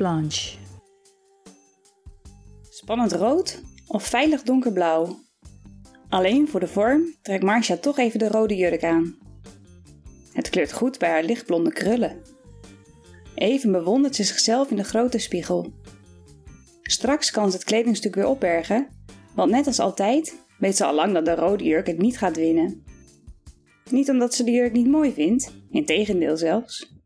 Blanche. 0.00 0.56
Spannend 2.70 3.12
rood 3.12 3.62
of 3.86 4.02
veilig 4.02 4.42
donkerblauw? 4.42 5.18
Alleen 6.08 6.48
voor 6.48 6.60
de 6.60 6.68
vorm 6.68 7.14
trekt 7.22 7.42
Marcia 7.42 7.76
toch 7.76 7.98
even 7.98 8.18
de 8.18 8.28
rode 8.28 8.56
jurk 8.56 8.84
aan. 8.84 9.18
Het 10.32 10.48
kleurt 10.48 10.72
goed 10.72 10.98
bij 10.98 11.08
haar 11.08 11.22
lichtblonde 11.22 11.72
krullen. 11.72 12.22
Even 13.34 13.72
bewondert 13.72 14.14
ze 14.14 14.24
zichzelf 14.24 14.70
in 14.70 14.76
de 14.76 14.84
grote 14.84 15.18
spiegel. 15.18 15.72
Straks 16.82 17.30
kan 17.30 17.50
ze 17.50 17.56
het 17.56 17.66
kledingstuk 17.66 18.14
weer 18.14 18.26
opbergen, 18.26 18.88
want 19.34 19.50
net 19.50 19.66
als 19.66 19.78
altijd 19.78 20.36
weet 20.58 20.76
ze 20.76 20.84
al 20.84 20.94
lang 20.94 21.12
dat 21.14 21.24
de 21.24 21.34
rode 21.34 21.64
jurk 21.64 21.86
het 21.86 21.98
niet 21.98 22.18
gaat 22.18 22.36
winnen. 22.36 22.84
Niet 23.90 24.10
omdat 24.10 24.34
ze 24.34 24.44
de 24.44 24.50
jurk 24.50 24.72
niet 24.72 24.88
mooi 24.88 25.12
vindt, 25.12 25.52
integendeel 25.70 26.36
zelfs, 26.36 26.99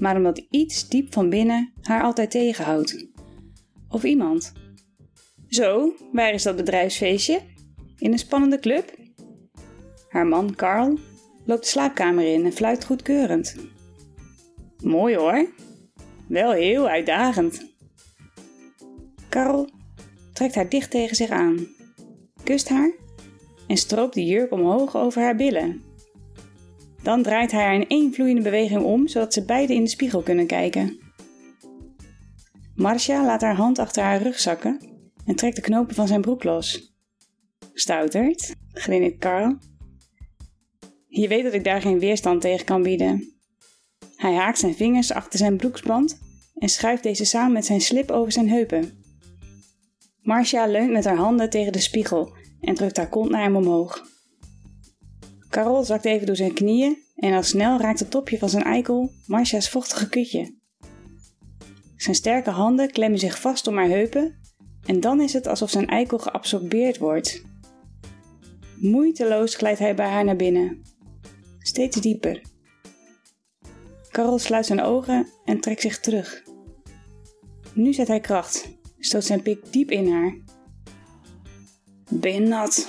maar 0.00 0.16
omdat 0.16 0.46
iets 0.50 0.88
diep 0.88 1.12
van 1.12 1.28
binnen 1.28 1.72
haar 1.82 2.02
altijd 2.02 2.30
tegenhoudt. 2.30 3.06
Of 3.88 4.04
iemand. 4.04 4.52
Zo, 5.48 5.94
waar 6.12 6.32
is 6.32 6.42
dat 6.42 6.56
bedrijfsfeestje? 6.56 7.40
In 7.98 8.12
een 8.12 8.18
spannende 8.18 8.58
club? 8.58 8.96
Haar 10.08 10.26
man 10.26 10.54
Carl 10.54 10.98
loopt 11.44 11.62
de 11.62 11.68
slaapkamer 11.68 12.32
in 12.32 12.44
en 12.44 12.52
fluit 12.52 12.84
goedkeurend. 12.84 13.56
Mooi 14.82 15.16
hoor. 15.16 15.48
Wel 16.28 16.52
heel 16.52 16.88
uitdagend. 16.88 17.66
Carl 19.28 19.68
trekt 20.32 20.54
haar 20.54 20.68
dicht 20.68 20.90
tegen 20.90 21.16
zich 21.16 21.30
aan, 21.30 21.66
kust 22.44 22.68
haar 22.68 22.92
en 23.66 23.76
stroopt 23.76 24.14
de 24.14 24.24
jurk 24.24 24.52
omhoog 24.52 24.96
over 24.96 25.22
haar 25.22 25.36
billen. 25.36 25.87
Dan 27.08 27.22
draait 27.22 27.52
hij 27.52 27.62
haar 27.62 27.74
in 27.74 27.88
één 27.88 28.14
vloeiende 28.14 28.42
beweging 28.42 28.82
om, 28.82 29.08
zodat 29.08 29.32
ze 29.32 29.44
beiden 29.44 29.76
in 29.76 29.84
de 29.84 29.90
spiegel 29.90 30.22
kunnen 30.22 30.46
kijken. 30.46 30.98
Marcia 32.74 33.24
laat 33.24 33.40
haar 33.40 33.54
hand 33.54 33.78
achter 33.78 34.02
haar 34.02 34.22
rug 34.22 34.38
zakken 34.38 34.80
en 35.24 35.34
trekt 35.34 35.56
de 35.56 35.62
knopen 35.62 35.94
van 35.94 36.06
zijn 36.06 36.20
broek 36.20 36.44
los. 36.44 36.94
Stouterd, 37.72 38.54
grinnikt 38.72 39.18
Carl. 39.18 39.58
Je 41.06 41.28
weet 41.28 41.42
dat 41.42 41.52
ik 41.52 41.64
daar 41.64 41.80
geen 41.80 41.98
weerstand 41.98 42.40
tegen 42.40 42.66
kan 42.66 42.82
bieden. 42.82 43.38
Hij 44.16 44.34
haakt 44.34 44.58
zijn 44.58 44.74
vingers 44.74 45.12
achter 45.12 45.38
zijn 45.38 45.56
broeksband 45.56 46.18
en 46.54 46.68
schuift 46.68 47.02
deze 47.02 47.24
samen 47.24 47.52
met 47.52 47.66
zijn 47.66 47.80
slip 47.80 48.10
over 48.10 48.32
zijn 48.32 48.48
heupen. 48.48 49.02
Marcia 50.20 50.66
leunt 50.66 50.90
met 50.90 51.04
haar 51.04 51.16
handen 51.16 51.50
tegen 51.50 51.72
de 51.72 51.80
spiegel 51.80 52.32
en 52.60 52.74
drukt 52.74 52.96
haar 52.96 53.08
kont 53.08 53.30
naar 53.30 53.42
hem 53.42 53.56
omhoog. 53.56 54.17
Carol 55.48 55.84
zakt 55.84 56.04
even 56.04 56.26
door 56.26 56.36
zijn 56.36 56.54
knieën 56.54 56.96
en 57.16 57.32
al 57.32 57.42
snel 57.42 57.80
raakt 57.80 57.98
het 57.98 58.10
topje 58.10 58.38
van 58.38 58.48
zijn 58.48 58.64
eikel 58.64 59.10
Marcia's 59.26 59.70
vochtige 59.70 60.08
kutje. 60.08 60.56
Zijn 61.96 62.16
sterke 62.16 62.50
handen 62.50 62.90
klemmen 62.90 63.18
zich 63.18 63.40
vast 63.40 63.66
om 63.66 63.76
haar 63.76 63.88
heupen 63.88 64.38
en 64.84 65.00
dan 65.00 65.20
is 65.20 65.32
het 65.32 65.46
alsof 65.46 65.70
zijn 65.70 65.86
eikel 65.86 66.18
geabsorbeerd 66.18 66.98
wordt. 66.98 67.42
Moeiteloos 68.76 69.54
glijdt 69.54 69.78
hij 69.78 69.94
bij 69.94 70.08
haar 70.08 70.24
naar 70.24 70.36
binnen. 70.36 70.82
Steeds 71.58 72.00
dieper. 72.00 72.42
Carol 74.10 74.38
sluit 74.38 74.66
zijn 74.66 74.80
ogen 74.80 75.28
en 75.44 75.60
trekt 75.60 75.80
zich 75.80 76.00
terug. 76.00 76.42
Nu 77.72 77.92
zet 77.92 78.08
hij 78.08 78.20
kracht, 78.20 78.68
stoot 78.98 79.24
zijn 79.24 79.42
pik 79.42 79.72
diep 79.72 79.90
in 79.90 80.12
haar. 80.12 80.38
Ben 82.10 82.48
nat? 82.48 82.88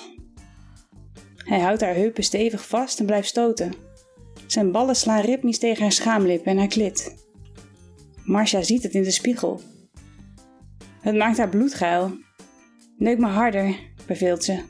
Hij 1.50 1.60
houdt 1.60 1.82
haar 1.82 1.96
heupen 1.96 2.24
stevig 2.24 2.68
vast 2.68 3.00
en 3.00 3.06
blijft 3.06 3.28
stoten. 3.28 3.74
Zijn 4.48 4.72
ballen 4.72 4.96
slaan 4.96 5.22
ritmisch 5.22 5.60
tegen 5.60 5.82
haar 5.82 5.92
schaamlip 5.92 6.46
en 6.46 6.58
haar 6.58 6.68
klit. 6.68 7.16
Marcia 8.24 8.62
ziet 8.62 8.84
het 8.84 8.94
in 8.94 9.04
de 9.04 9.12
spiegel. 9.12 9.62
Het 11.02 11.16
maakt 11.16 11.38
haar 11.38 11.50
bloedgeil. 11.50 12.12
Neuk 12.98 13.18
me 13.18 13.28
harder, 13.28 13.76
beveelt 14.06 14.44
ze. 14.44 14.64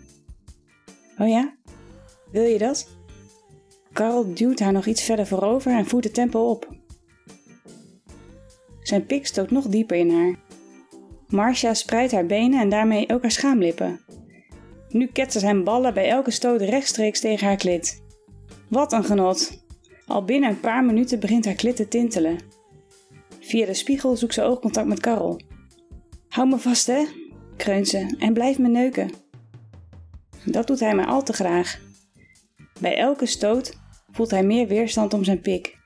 Oh 1.18 1.28
ja? 1.28 1.58
Wil 2.32 2.44
je 2.44 2.58
dat? 2.58 2.88
Carl 3.94 4.34
duwt 4.34 4.60
haar 4.60 4.72
nog 4.72 4.86
iets 4.86 5.02
verder 5.02 5.28
voorover 5.28 5.72
en 5.72 5.86
voert 5.86 6.04
het 6.04 6.14
tempo 6.14 6.50
op. 6.50 6.68
Zijn 8.82 9.06
pik 9.06 9.28
stoot 9.28 9.52
nog 9.52 9.68
dieper 9.68 9.98
in 9.98 10.12
haar. 10.12 10.40
Marcia 11.28 11.74
spreidt 11.74 12.12
haar 12.12 12.26
benen 12.26 12.62
en 12.62 12.70
daarmee 12.70 13.10
ook 13.10 13.22
haar 13.22 13.32
schaamlippen. 13.32 14.00
Nu 14.90 15.08
ketsen 15.08 15.42
zijn 15.42 15.64
ballen 15.64 15.94
bij 15.94 16.10
elke 16.10 16.32
stoot 16.32 16.62
rechtstreeks 16.62 17.20
tegen 17.20 17.48
haar 17.48 17.56
klit. 17.56 18.02
Wat 18.68 18.94
een 18.94 19.04
genot! 19.04 19.64
Al 20.08 20.24
binnen 20.24 20.50
een 20.50 20.60
paar 20.60 20.86
minuten 20.86 21.20
begint 21.20 21.46
haar 21.46 21.54
klit 21.54 21.76
te 21.76 21.88
tintelen. 21.88 22.38
Via 23.40 23.66
de 23.66 23.74
spiegel 23.74 24.16
zoekt 24.18 24.34
ze 24.34 24.44
oogcontact 24.44 24.88
met 24.88 25.00
Karel. 25.00 25.42
Hou 26.28 26.48
me 26.48 26.58
vast, 26.58 26.88
hè, 26.88 27.06
kreunt 27.58 27.88
ze, 27.88 28.16
en 28.20 28.34
blijf 28.34 28.60
me 28.60 28.68
neuken. 28.68 29.10
Dat 30.46 30.68
doet 30.68 30.80
hij 30.80 30.96
maar 30.96 31.08
al 31.08 31.24
te 31.24 31.34
graag. 31.34 31.80
Bij 32.80 32.98
elke 32.98 33.26
stoot 33.26 33.78
voelt 34.12 34.32
hij 34.32 34.44
meer 34.44 34.68
weerstand 34.68 35.14
om 35.14 35.24
zijn 35.24 35.42
pik. 35.42 35.78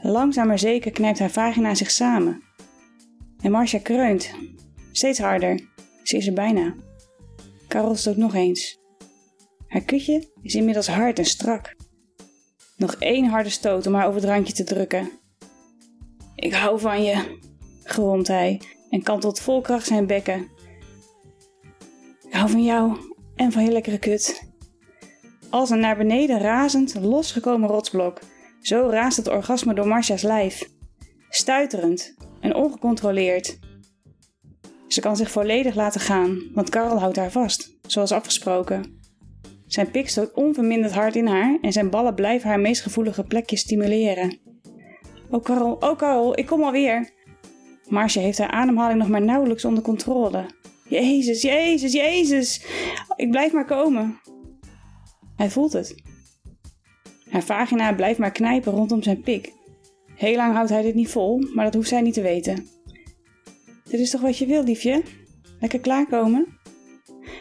Langzaam 0.00 0.46
maar 0.46 0.58
zeker 0.58 0.90
knijpt 0.90 1.18
haar 1.18 1.30
vagina 1.30 1.74
zich 1.74 1.90
samen. 1.90 2.42
En 3.40 3.50
Marcia 3.50 3.78
kreunt, 3.78 4.30
steeds 4.92 5.18
harder. 5.18 5.60
Ze 6.02 6.16
is 6.16 6.26
er 6.26 6.32
bijna. 6.32 6.74
Karel 7.74 7.94
stoot 7.94 8.16
nog 8.16 8.34
eens. 8.34 8.78
Haar 9.66 9.80
kutje 9.80 10.30
is 10.42 10.54
inmiddels 10.54 10.88
hard 10.88 11.18
en 11.18 11.24
strak. 11.24 11.76
Nog 12.76 12.94
één 12.94 13.24
harde 13.24 13.48
stoot 13.48 13.86
om 13.86 13.94
haar 13.94 14.06
over 14.06 14.20
het 14.20 14.30
randje 14.30 14.52
te 14.52 14.64
drukken. 14.64 15.10
Ik 16.34 16.52
hou 16.52 16.80
van 16.80 17.02
je, 17.02 17.38
geromt 17.82 18.28
hij 18.28 18.60
en 18.90 19.02
kantelt 19.02 19.40
vol 19.40 19.60
kracht 19.60 19.86
zijn 19.86 20.06
bekken. 20.06 20.48
Ik 22.26 22.32
hou 22.32 22.50
van 22.50 22.64
jou 22.64 22.96
en 23.34 23.52
van 23.52 23.64
je 23.64 23.72
lekkere 23.72 23.98
kut. 23.98 24.52
Als 25.50 25.70
een 25.70 25.80
naar 25.80 25.96
beneden 25.96 26.38
razend, 26.38 26.94
losgekomen 27.00 27.68
rotsblok. 27.68 28.18
Zo 28.60 28.88
raast 28.90 29.16
het 29.16 29.28
orgasme 29.28 29.74
door 29.74 29.86
Marcia's 29.86 30.22
lijf. 30.22 30.68
Stuiterend 31.28 32.14
en 32.40 32.54
ongecontroleerd. 32.54 33.58
Ze 34.94 35.00
kan 35.00 35.16
zich 35.16 35.30
volledig 35.30 35.74
laten 35.74 36.00
gaan, 36.00 36.42
want 36.52 36.68
Karel 36.68 36.98
houdt 36.98 37.16
haar 37.16 37.30
vast, 37.30 37.76
zoals 37.86 38.12
afgesproken. 38.12 39.00
Zijn 39.66 39.90
pik 39.90 40.08
stoot 40.08 40.32
onverminderd 40.32 40.92
hard 40.92 41.16
in 41.16 41.26
haar 41.26 41.58
en 41.60 41.72
zijn 41.72 41.90
ballen 41.90 42.14
blijven 42.14 42.48
haar 42.48 42.60
meest 42.60 42.82
gevoelige 42.82 43.24
plekje 43.24 43.56
stimuleren. 43.56 44.38
Oh 45.30 45.42
Karel, 45.42 45.72
oh 45.72 45.96
Karel, 45.98 46.38
ik 46.38 46.46
kom 46.46 46.62
alweer. 46.62 47.10
Marcia 47.88 48.22
heeft 48.22 48.38
haar 48.38 48.50
ademhaling 48.50 48.98
nog 48.98 49.08
maar 49.08 49.22
nauwelijks 49.22 49.64
onder 49.64 49.82
controle. 49.82 50.46
Jezus, 50.88 51.42
Jezus, 51.42 51.92
Jezus, 51.92 52.64
ik 53.16 53.30
blijf 53.30 53.52
maar 53.52 53.66
komen. 53.66 54.20
Hij 55.36 55.50
voelt 55.50 55.72
het. 55.72 55.94
Haar 57.30 57.42
vagina 57.42 57.94
blijft 57.94 58.18
maar 58.18 58.32
knijpen 58.32 58.72
rondom 58.72 59.02
zijn 59.02 59.20
pik. 59.20 59.52
Heel 60.14 60.36
lang 60.36 60.54
houdt 60.54 60.70
hij 60.70 60.82
dit 60.82 60.94
niet 60.94 61.10
vol, 61.10 61.38
maar 61.54 61.64
dat 61.64 61.74
hoeft 61.74 61.88
zij 61.88 62.00
niet 62.00 62.14
te 62.14 62.22
weten. 62.22 62.66
Dit 63.94 64.02
is 64.02 64.10
toch 64.10 64.20
wat 64.20 64.38
je 64.38 64.46
wil, 64.46 64.62
liefje? 64.62 65.02
Lekker 65.60 65.80
klaarkomen? 65.80 66.58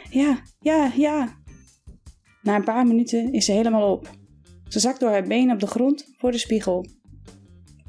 Ja, 0.10 0.42
ja, 0.60 0.92
ja. 0.96 1.38
Na 2.42 2.56
een 2.56 2.64
paar 2.64 2.88
minuten 2.88 3.34
is 3.34 3.46
ze 3.46 3.52
helemaal 3.52 3.92
op. 3.92 4.10
Ze 4.68 4.80
zakt 4.80 5.00
door 5.00 5.10
haar 5.10 5.28
benen 5.28 5.54
op 5.54 5.60
de 5.60 5.68
grond 5.68 6.10
voor 6.18 6.32
de 6.32 6.38
spiegel. 6.38 6.86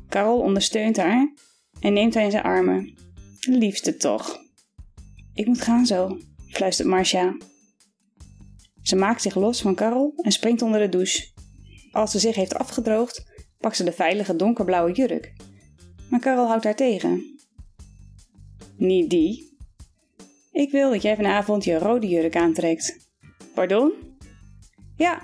Carol 0.09 0.41
ondersteunt 0.41 0.97
haar 0.97 1.35
en 1.81 1.93
neemt 1.93 2.15
haar 2.15 2.25
in 2.25 2.31
zijn 2.31 2.43
armen. 2.43 2.95
Liefste 3.41 3.97
toch. 3.97 4.39
Ik 5.35 5.47
moet 5.47 5.61
gaan 5.61 5.87
zo, 5.87 6.19
fluistert 6.49 6.89
Marcia. 6.89 7.37
Ze 8.83 8.97
maakt 8.97 9.23
zich 9.23 9.35
los 9.35 9.61
van 9.61 9.75
Carol 9.75 10.13
en 10.17 10.33
springt 10.33 10.63
onder 10.63 10.81
de 10.81 10.89
douche. 10.89 11.33
Als 11.91 12.11
ze 12.11 12.19
zich 12.19 12.35
heeft 12.35 12.55
afgedroogd, 12.55 13.25
pakt 13.59 13.77
ze 13.77 13.85
de 13.85 13.93
veilige 13.93 14.37
donkerblauwe 14.37 14.93
jurk. 14.93 15.33
Maar 16.11 16.21
Carol 16.21 16.47
houdt 16.47 16.65
haar 16.65 16.77
tegen. 16.77 17.34
Niet 18.77 19.11
die. 19.11 19.57
Ik 20.53 20.71
wil 20.71 20.91
dat 20.91 21.03
jij 21.03 21.17
vanavond 21.17 21.65
je 21.65 21.79
rode 21.79 22.09
jurk 22.09 22.37
aantrekt. 22.37 23.11
Pardon? 23.55 23.93
Ja, 24.97 25.23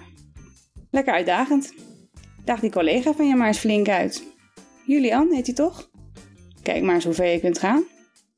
lekker 0.90 1.14
uitdagend. 1.14 1.74
Daag 2.44 2.60
die 2.60 2.70
collega 2.70 3.12
van 3.12 3.28
je 3.28 3.34
maar 3.36 3.46
eens 3.46 3.58
flink 3.58 3.88
uit. 3.88 4.24
Julian 4.86 5.32
heet 5.32 5.46
hij 5.46 5.54
toch? 5.54 5.90
Kijk 6.62 6.82
maar 6.82 6.94
eens 6.94 7.04
hoe 7.04 7.14
ver 7.14 7.26
je 7.26 7.40
kunt 7.40 7.58
gaan. 7.58 7.84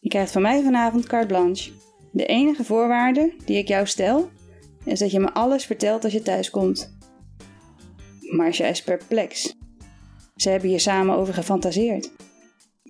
Je 0.01 0.09
krijgt 0.09 0.33
van 0.33 0.43
mij 0.43 0.63
vanavond 0.63 1.07
carte 1.07 1.27
blanche. 1.27 1.71
De 2.13 2.27
enige 2.27 2.65
voorwaarde 2.65 3.35
die 3.45 3.59
ik 3.59 3.69
jou 3.69 3.87
stel, 3.87 4.31
is 4.85 4.99
dat 4.99 5.11
je 5.11 5.21
me 5.21 5.33
alles 5.33 5.65
vertelt 5.65 6.05
als 6.05 6.13
je 6.13 6.23
thuis 6.23 6.51
komt. 6.51 6.99
Marcia 8.21 8.67
is 8.67 8.83
perplex. 8.83 9.55
Ze 10.37 10.51
hebben 10.51 10.69
hier 10.69 10.81
samen 10.81 11.17
over 11.17 11.35
gefantaseerd. 11.35 12.11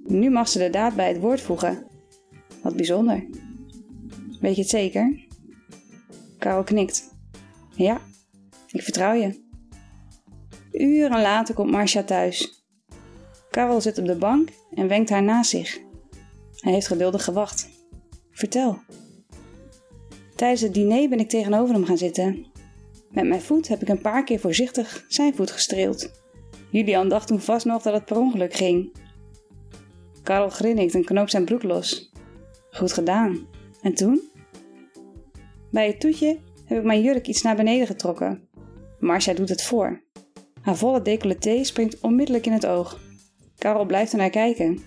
Nu 0.05 0.31
mag 0.31 0.49
ze 0.49 0.59
de 0.59 0.71
daad 0.71 0.95
bij 0.95 1.09
het 1.09 1.21
woord 1.21 1.41
voegen. 1.41 1.87
Wat 2.63 2.77
bijzonder. 2.77 3.27
Weet 4.41 4.55
je 4.55 4.61
het 4.61 4.71
zeker? 4.71 5.27
Karel 6.39 6.63
knikt. 6.63 7.15
Ja, 7.75 8.01
ik 8.71 8.83
vertrouw 8.83 9.13
je. 9.13 9.41
Uren 10.73 11.21
later 11.21 11.55
komt 11.55 11.71
Marcia 11.71 12.03
thuis. 12.03 12.65
Karel 13.51 13.81
zit 13.81 13.99
op 13.99 14.07
de 14.07 14.17
bank 14.17 14.49
en 14.75 14.89
wenkt 14.89 15.11
haar 15.11 15.23
naast 15.23 15.51
zich. 15.51 15.81
Hij 16.57 16.73
heeft 16.73 16.87
geduldig 16.87 17.25
gewacht. 17.25 17.69
Vertel. 18.31 18.79
Tijdens 20.37 20.61
het 20.61 20.75
diner 20.75 21.09
ben 21.09 21.19
ik 21.19 21.29
tegenover 21.29 21.75
hem 21.75 21.85
gaan 21.85 21.99
zitten. 21.99 22.47
Met 23.11 23.27
mijn 23.27 23.41
voet 23.41 23.69
heb 23.69 23.83
ik 23.83 23.89
een 23.89 24.01
paar 24.01 24.25
keer 24.25 24.41
voorzichtig 24.41 25.05
zijn 25.09 25.35
voet 25.35 25.51
gestreeld. 25.51 26.11
Julian 26.71 27.09
dacht 27.09 27.27
toen 27.27 27.41
vast 27.41 27.67
nog 27.67 27.83
dat 27.83 27.95
het 27.95 28.05
per 28.05 28.19
ongeluk 28.19 28.55
ging. 28.55 28.93
Karel 30.23 30.49
grinnikt 30.49 30.95
en 30.95 31.05
knoopt 31.05 31.31
zijn 31.31 31.45
broek 31.45 31.63
los. 31.63 32.12
Goed 32.73 32.93
gedaan. 32.93 33.47
En 33.83 33.95
toen? 33.95 34.31
Bij 35.71 35.87
het 35.87 36.01
toetje 36.01 36.39
heb 36.65 36.79
ik 36.79 36.85
mijn 36.85 37.03
jurk 37.03 37.27
iets 37.27 37.43
naar 37.43 37.57
beneden 37.57 37.87
getrokken. 37.87 38.49
Marcia 38.99 39.35
doet 39.35 39.49
het 39.49 39.63
voor. 39.63 40.03
Haar 40.61 40.77
volle 40.77 41.03
decolleté 41.03 41.65
springt 41.65 42.01
onmiddellijk 42.01 42.47
in 42.47 42.53
het 42.53 42.67
oog. 42.67 43.01
Karel 43.59 43.87
blijft 43.87 44.13
ernaar 44.13 44.31
kijken. 44.31 44.79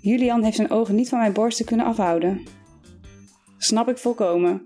Julian 0.00 0.42
heeft 0.42 0.56
zijn 0.56 0.70
ogen 0.70 0.94
niet 0.94 1.08
van 1.08 1.18
mijn 1.18 1.32
borsten 1.32 1.64
kunnen 1.64 1.86
afhouden. 1.86 2.42
Snap 3.58 3.88
ik 3.88 3.98
volkomen. 3.98 4.62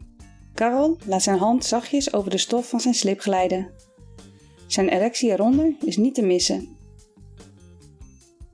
Karel 0.55 0.99
laat 1.07 1.23
zijn 1.23 1.39
hand 1.39 1.65
zachtjes 1.65 2.13
over 2.13 2.31
de 2.31 2.39
stof 2.39 2.69
van 2.69 2.81
zijn 2.81 2.95
slip 2.95 3.21
glijden. 3.21 3.71
Zijn 4.67 4.89
erectie 4.89 5.31
eronder 5.31 5.75
is 5.85 5.97
niet 5.97 6.15
te 6.15 6.23
missen. 6.23 6.77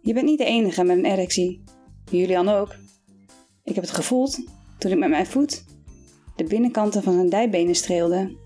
Je 0.00 0.12
bent 0.12 0.26
niet 0.26 0.38
de 0.38 0.44
enige 0.44 0.84
met 0.84 0.96
een 0.96 1.04
erectie. 1.04 1.64
Julian 2.10 2.48
ook. 2.48 2.74
Ik 3.70 3.76
heb 3.76 3.84
het 3.84 3.94
gevoeld 3.94 4.38
toen 4.78 4.90
ik 4.90 4.98
met 4.98 5.08
mijn 5.08 5.26
voet 5.26 5.64
de 6.36 6.44
binnenkanten 6.44 7.02
van 7.02 7.12
zijn 7.12 7.28
dijbenen 7.28 7.74
streelde. 7.74 8.36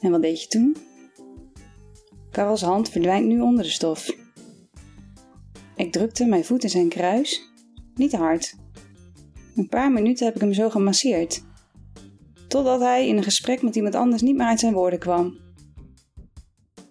En 0.00 0.10
wat 0.10 0.22
deed 0.22 0.42
je 0.42 0.48
toen? 0.48 0.76
Karels 2.30 2.60
hand 2.60 2.88
verdwijnt 2.88 3.26
nu 3.26 3.40
onder 3.40 3.64
de 3.64 3.70
stof. 3.70 4.16
Ik 5.76 5.92
drukte 5.92 6.24
mijn 6.24 6.44
voet 6.44 6.62
in 6.62 6.70
zijn 6.70 6.88
kruis, 6.88 7.50
niet 7.94 8.12
hard. 8.12 8.54
Een 9.56 9.68
paar 9.68 9.92
minuten 9.92 10.26
heb 10.26 10.34
ik 10.34 10.40
hem 10.40 10.52
zo 10.52 10.70
gemasseerd, 10.70 11.42
totdat 12.48 12.80
hij 12.80 13.08
in 13.08 13.16
een 13.16 13.22
gesprek 13.22 13.62
met 13.62 13.76
iemand 13.76 13.94
anders 13.94 14.22
niet 14.22 14.36
meer 14.36 14.46
uit 14.46 14.60
zijn 14.60 14.74
woorden 14.74 14.98
kwam. 14.98 15.38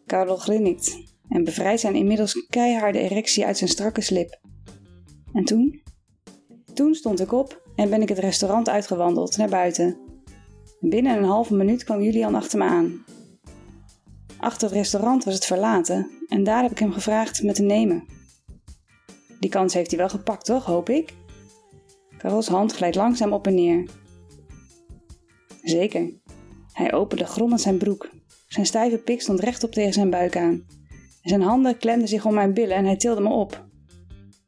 Karel 0.06 0.38
grinnikt 0.38 0.98
en 1.30 1.44
bevrijdt 1.44 1.82
zijn 1.82 1.96
inmiddels 1.96 2.48
keiharde 2.50 3.00
erectie 3.00 3.46
uit 3.46 3.58
zijn 3.58 3.70
strakke 3.70 4.02
slip. 4.02 4.40
En 5.34 5.44
toen? 5.44 5.86
Toen 6.78 6.96
stond 6.96 7.20
ik 7.20 7.32
op 7.32 7.62
en 7.76 7.90
ben 7.90 8.02
ik 8.02 8.10
het 8.10 8.20
restaurant 8.20 8.70
uitgewandeld 8.70 9.38
naar 9.38 9.50
buiten. 9.50 9.98
Binnen 10.80 11.18
een 11.18 11.24
halve 11.24 11.56
minuut 11.56 11.84
kwam 11.84 12.02
Julian 12.02 12.36
achter 12.36 12.58
me 12.58 12.66
aan. 12.66 13.06
Achter 14.38 14.68
het 14.68 14.78
restaurant 14.78 15.24
was 15.24 15.34
het 15.34 15.46
verlaten 15.46 16.10
en 16.28 16.44
daar 16.44 16.62
heb 16.62 16.72
ik 16.72 16.80
hem 16.80 16.92
gevraagd 16.92 17.44
me 17.44 17.54
te 17.54 17.62
nemen. 17.64 18.06
Die 19.40 19.50
kans 19.50 19.74
heeft 19.74 19.90
hij 19.90 20.00
wel 20.00 20.10
gepakt, 20.10 20.46
toch, 20.46 20.66
hoop 20.66 20.90
ik? 20.90 21.14
Karels 22.18 22.48
hand 22.48 22.74
glijdt 22.74 22.96
langzaam 22.96 23.34
op 23.34 23.48
en 23.48 23.56
neer. 23.56 23.90
Zeker. 25.62 26.12
Hij 26.72 26.94
opende 26.94 27.26
grommend 27.26 27.62
zijn 27.62 27.78
broek. 27.78 28.10
Zijn 28.48 28.66
stijve 28.66 28.98
pik 28.98 29.22
stond 29.22 29.40
rechtop 29.40 29.72
tegen 29.72 29.94
zijn 29.94 30.10
buik 30.10 30.38
aan. 30.38 30.66
zijn 31.22 31.42
handen 31.42 31.78
klemden 31.78 32.08
zich 32.08 32.26
om 32.26 32.34
mijn 32.34 32.54
billen 32.54 32.76
en 32.76 32.86
hij 32.86 32.98
tilde 32.98 33.22
me 33.22 33.30
op. 33.30 33.66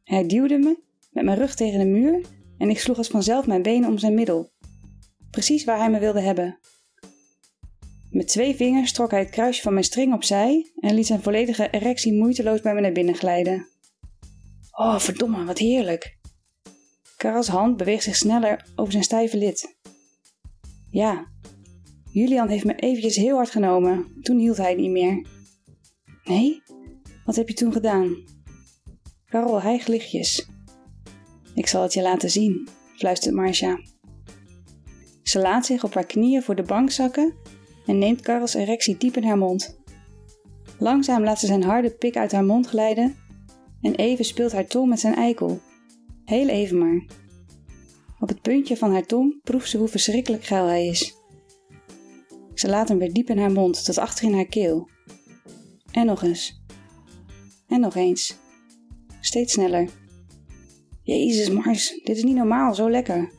Hij 0.04 0.28
duwde 0.28 0.58
me 0.58 0.88
met 1.10 1.24
mijn 1.24 1.38
rug 1.38 1.56
tegen 1.56 1.80
de 1.80 1.86
muur 1.86 2.22
en 2.58 2.70
ik 2.70 2.80
sloeg 2.80 2.98
als 2.98 3.08
vanzelf 3.08 3.48
mijn 3.48 3.62
benen 3.62 3.90
om 3.90 3.98
zijn 3.98 4.14
middel. 4.14 4.50
Precies 5.32 5.64
waar 5.64 5.78
hij 5.78 5.90
me 5.90 6.00
wilde 6.00 6.22
hebben. 6.22 6.60
Met 8.10 8.28
twee 8.28 8.56
vingers 8.56 8.94
trok 8.94 9.12
hij 9.12 9.20
het 9.20 9.30
kruisje 9.30 9.62
van 9.62 9.74
mijn 9.74 9.86
string 9.86 10.14
opzij 10.14 10.72
en 10.76 10.94
liet 10.94 11.06
zijn 11.06 11.22
volledige 11.22 11.70
erectie 11.70 12.14
moeiteloos 12.14 12.62
bij 12.62 12.74
me 12.74 12.82
naar 12.82 12.92
binnen 12.92 13.16
glijden. 13.16 13.68
Oh, 14.72 15.00
verdomme, 15.00 15.46
wat 15.46 15.58
heerlijk. 15.58 16.18
Karels 17.18 17.48
hand 17.48 17.78
beweegt 17.78 18.04
zich 18.04 18.16
sneller 18.16 18.66
over 18.76 18.92
zijn 18.92 19.04
stijve 19.04 19.38
lid. 19.38 19.78
Ja, 20.90 21.28
Julian 22.12 22.48
heeft 22.48 22.66
me 22.66 22.76
eventjes 22.76 23.16
heel 23.16 23.36
hard 23.36 23.50
genomen. 23.50 24.22
Toen 24.22 24.38
hield 24.38 24.58
hij 24.58 24.76
niet 24.76 24.92
meer. 24.92 25.26
Nee? 26.24 26.62
Wat 27.26 27.36
heb 27.36 27.48
je 27.48 27.54
toen 27.54 27.72
gedaan? 27.72 28.24
Karel 29.26 29.62
hijgt 29.62 29.88
lichtjes. 29.88 30.50
Ik 31.56 31.68
zal 31.68 31.81
het 31.81 31.94
je 31.94 32.01
laten 32.01 32.30
zien, 32.30 32.68
fluistert 32.96 33.36
Marcia. 33.36 33.80
Ze 35.24 35.40
laat 35.40 35.66
zich 35.66 35.84
op 35.84 35.94
haar 35.94 36.06
knieën 36.06 36.44
voor 36.44 36.56
de 36.56 36.63
bank 36.63 36.92
zakken 36.92 37.34
en 37.86 37.98
neemt 37.98 38.22
Karels 38.22 38.54
erectie 38.54 38.98
diep 38.98 39.18
in 39.18 39.24
haar 39.24 39.38
mond. 39.38 39.80
Langzaam 40.80 41.24
laat 41.24 41.40
ze 41.40 41.46
zijn 41.46 41.63
harde 41.63 41.90
pik 41.90 42.18
uit 42.18 42.31
haar 42.31 42.46
mond 42.46 42.68
glijden 42.68 43.16
en 43.81 43.96
even 43.96 44.25
speelt 44.25 44.51
haar 44.51 44.68
tong 44.68 44.90
met 44.90 45.00
zijn 45.00 45.16
eikel. 45.16 45.60
Heel 46.25 46.48
even 46.48 46.78
maar. 46.78 47.06
Op 48.19 48.28
het 48.28 48.42
puntje 48.42 48.78
van 48.78 48.92
haar 48.92 49.06
tong 49.06 49.42
proeft 49.44 49.69
ze 49.69 49.78
hoe 49.78 49.88
verschrikkelijk 49.88 50.44
geil 50.44 50.66
hij 50.66 50.88
is. 50.88 51.16
Ze 52.54 52.69
laat 52.69 52.88
hem 52.88 52.98
weer 52.98 53.13
diep 53.13 53.30
in 53.30 53.38
haar 53.38 53.51
mond 53.51 53.86
tot 53.86 53.98
achter 53.98 54.25
in 54.25 54.34
haar 54.34 54.48
keel. 54.48 54.90
En 55.92 56.06
nog 56.06 56.24
eens. 56.24 56.62
En 57.68 57.80
nog 57.80 57.96
eens. 57.96 58.38
Steeds 59.19 59.54
sneller. 59.54 59.90
Jezus, 61.10 61.50
Mars, 61.50 62.00
dit 62.04 62.18
is 62.18 62.24
niet 62.24 62.36
normaal, 62.36 62.76
zo 62.76 62.90
lekker. 62.90 63.32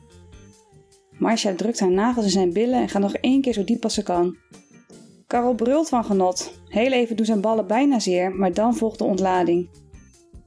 Marcia 1.17 1.55
drukt 1.55 1.79
haar 1.79 1.91
nagels 1.91 2.25
in 2.25 2.31
zijn 2.31 2.53
billen 2.53 2.81
en 2.81 2.89
gaat 2.89 3.01
nog 3.01 3.13
één 3.13 3.41
keer 3.41 3.53
zo 3.53 3.63
diep 3.63 3.83
als 3.83 3.93
ze 3.93 4.03
kan. 4.03 4.37
Karel 5.27 5.55
brult 5.55 5.89
van 5.89 6.03
genot. 6.03 6.61
Heel 6.67 6.91
even 6.91 7.15
doen 7.15 7.25
zijn 7.25 7.41
ballen 7.41 7.67
bijna 7.67 7.99
zeer, 7.99 8.35
maar 8.35 8.53
dan 8.53 8.75
volgt 8.75 8.97
de 8.97 9.03
ontlading. 9.03 9.69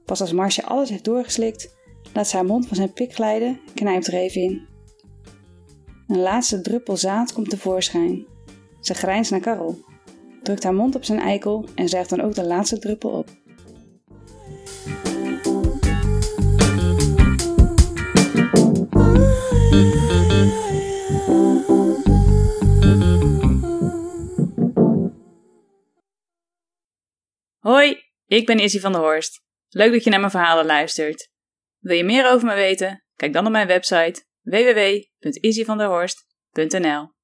Pas 0.05 0.21
als 0.21 0.31
Marcia 0.31 0.63
alles 0.63 0.89
heeft 0.89 1.03
doorgeslikt, 1.03 1.75
laat 2.13 2.27
ze 2.27 2.35
haar 2.35 2.45
mond 2.45 2.67
van 2.67 2.75
zijn 2.75 2.93
pik 2.93 3.13
glijden 3.13 3.47
en 3.47 3.73
knijpt 3.73 4.07
er 4.07 4.13
even 4.13 4.41
in. 4.41 4.67
Een 6.07 6.19
laatste 6.19 6.61
druppel 6.61 6.97
zaad 6.97 7.33
komt 7.33 7.49
tevoorschijn. 7.49 8.25
Ze 8.79 8.93
grijnst 8.93 9.31
naar 9.31 9.39
Karel, 9.39 9.79
drukt 10.43 10.63
haar 10.63 10.75
mond 10.75 10.95
op 10.95 11.03
zijn 11.03 11.19
eikel 11.19 11.65
en 11.75 11.89
zuigt 11.89 12.09
dan 12.09 12.21
ook 12.21 12.35
de 12.35 12.45
laatste 12.45 12.79
druppel 12.79 13.09
op. 13.09 13.29
Hoi, 27.65 27.97
ik 28.25 28.45
ben 28.45 28.59
Izzy 28.59 28.79
van 28.79 28.91
der 28.91 29.01
Horst. 29.01 29.41
Leuk 29.69 29.91
dat 29.91 30.03
je 30.03 30.09
naar 30.09 30.19
mijn 30.19 30.31
verhalen 30.31 30.65
luistert. 30.65 31.29
Wil 31.79 31.97
je 31.97 32.03
meer 32.03 32.31
over 32.31 32.47
me 32.47 32.53
weten? 32.53 33.03
Kijk 33.15 33.33
dan 33.33 33.45
op 33.45 33.51
mijn 33.51 33.67
website 33.67 34.25
www.izzyvanderhorst.nl 34.41 37.14